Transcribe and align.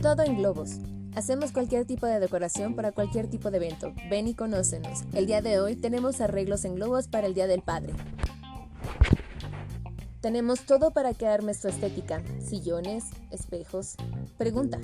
Todo 0.00 0.22
en 0.22 0.36
globos. 0.36 0.80
Hacemos 1.14 1.52
cualquier 1.52 1.86
tipo 1.86 2.06
de 2.06 2.20
decoración 2.20 2.74
para 2.74 2.92
cualquier 2.92 3.28
tipo 3.28 3.50
de 3.50 3.56
evento. 3.56 3.92
Ven 4.10 4.28
y 4.28 4.34
conócenos. 4.34 5.04
El 5.12 5.26
día 5.26 5.42
de 5.42 5.60
hoy 5.60 5.76
tenemos 5.76 6.20
arreglos 6.20 6.64
en 6.64 6.74
globos 6.74 7.08
para 7.08 7.26
el 7.26 7.34
Día 7.34 7.46
del 7.46 7.62
Padre. 7.62 7.94
Tenemos 10.20 10.66
todo 10.66 10.90
para 10.90 11.14
que 11.14 11.26
armes 11.26 11.60
tu 11.60 11.68
estética. 11.68 12.22
Sillones, 12.40 13.04
espejos. 13.30 13.96
Pregunta. 14.38 14.78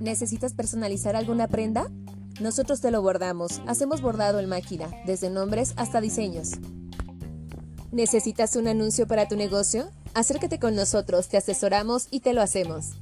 ¿Necesitas 0.00 0.54
personalizar 0.54 1.16
alguna 1.16 1.48
prenda? 1.48 1.90
Nosotros 2.40 2.80
te 2.80 2.90
lo 2.90 3.02
bordamos. 3.02 3.62
Hacemos 3.66 4.00
bordado 4.00 4.40
en 4.40 4.48
máquina, 4.48 4.88
desde 5.06 5.30
nombres 5.30 5.74
hasta 5.76 6.00
diseños. 6.00 6.52
¿Necesitas 7.92 8.54
un 8.54 8.68
anuncio 8.68 9.08
para 9.08 9.26
tu 9.26 9.34
negocio? 9.34 9.90
Acércate 10.14 10.60
con 10.60 10.76
nosotros, 10.76 11.28
te 11.28 11.36
asesoramos 11.36 12.06
y 12.12 12.20
te 12.20 12.32
lo 12.34 12.40
hacemos. 12.40 12.92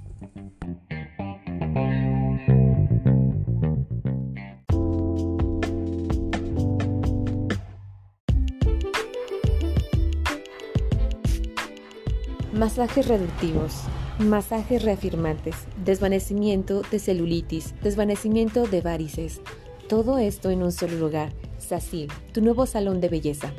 Masajes 12.55 13.07
reductivos, 13.07 13.75
masajes 14.19 14.83
reafirmantes, 14.83 15.55
desvanecimiento 15.84 16.81
de 16.91 16.98
celulitis, 16.98 17.75
desvanecimiento 17.83 18.67
de 18.67 18.81
varices. 18.81 19.43
Todo 19.87 20.17
esto 20.17 20.51
en 20.51 20.62
un 20.62 20.73
solo 20.73 20.97
lugar. 20.97 21.33
SACIL, 21.59 22.11
tu 22.33 22.41
nuevo 22.41 22.65
salón 22.65 23.03
de 23.03 23.11
belleza. 23.11 23.53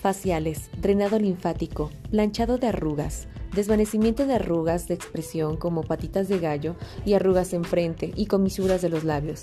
Faciales, 0.00 0.70
drenado 0.80 1.18
linfático, 1.18 1.90
planchado 2.10 2.56
de 2.56 2.68
arrugas, 2.68 3.28
desvanecimiento 3.54 4.26
de 4.26 4.32
arrugas 4.32 4.88
de 4.88 4.94
expresión 4.94 5.58
como 5.58 5.82
patitas 5.82 6.26
de 6.26 6.38
gallo 6.38 6.76
y 7.04 7.12
arrugas 7.12 7.52
en 7.52 7.64
frente 7.64 8.10
y 8.16 8.24
comisuras 8.24 8.80
de 8.80 8.88
los 8.88 9.04
labios. 9.04 9.42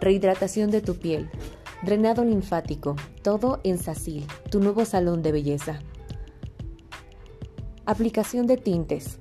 Rehidratación 0.00 0.70
de 0.70 0.80
tu 0.80 0.94
piel, 0.94 1.28
drenado 1.82 2.24
linfático, 2.24 2.96
todo 3.22 3.60
en 3.64 3.76
SACIL, 3.76 4.26
tu 4.50 4.60
nuevo 4.60 4.86
salón 4.86 5.20
de 5.20 5.32
belleza. 5.32 5.78
Aplicación 7.84 8.46
de 8.46 8.56
tintes. 8.56 9.18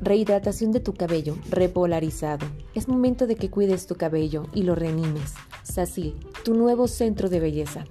Rehidratación 0.00 0.70
de 0.70 0.78
tu 0.78 0.94
cabello, 0.94 1.36
repolarizado. 1.50 2.46
Es 2.76 2.86
momento 2.86 3.26
de 3.26 3.34
que 3.34 3.50
cuides 3.50 3.88
tu 3.88 3.96
cabello 3.96 4.44
y 4.54 4.62
lo 4.62 4.76
reanimes. 4.76 5.34
Sacil, 5.64 6.14
tu 6.44 6.54
nuevo 6.54 6.86
centro 6.86 7.28
de 7.28 7.40
belleza. 7.40 7.84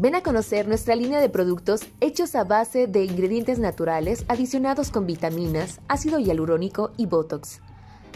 Ven 0.00 0.14
a 0.14 0.22
conocer 0.22 0.68
nuestra 0.68 0.94
línea 0.94 1.18
de 1.18 1.28
productos 1.28 1.80
hechos 2.00 2.36
a 2.36 2.44
base 2.44 2.86
de 2.86 3.02
ingredientes 3.02 3.58
naturales 3.58 4.24
adicionados 4.28 4.92
con 4.92 5.06
vitaminas, 5.06 5.80
ácido 5.88 6.20
hialurónico 6.20 6.92
y 6.96 7.06
botox. 7.06 7.60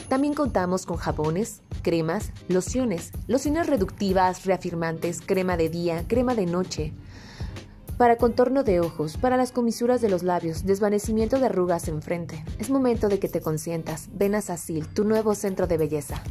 También 0.08 0.32
contamos 0.32 0.86
con 0.86 0.96
jabones, 0.96 1.60
cremas, 1.82 2.30
lociones, 2.46 3.10
lociones 3.26 3.66
reductivas, 3.66 4.44
reafirmantes, 4.44 5.20
crema 5.26 5.56
de 5.56 5.70
día, 5.70 6.04
crema 6.06 6.36
de 6.36 6.46
noche, 6.46 6.92
para 7.98 8.16
contorno 8.16 8.62
de 8.62 8.78
ojos, 8.78 9.16
para 9.16 9.36
las 9.36 9.50
comisuras 9.50 10.00
de 10.00 10.08
los 10.08 10.22
labios, 10.22 10.64
desvanecimiento 10.64 11.40
de 11.40 11.46
arrugas 11.46 11.88
en 11.88 12.00
frente. 12.00 12.44
Es 12.60 12.70
momento 12.70 13.08
de 13.08 13.18
que 13.18 13.28
te 13.28 13.40
consientas. 13.40 14.08
Ven 14.12 14.36
a 14.36 14.40
Sacil, 14.40 14.86
tu 14.86 15.02
nuevo 15.02 15.34
centro 15.34 15.66
de 15.66 15.78
belleza. 15.78 16.22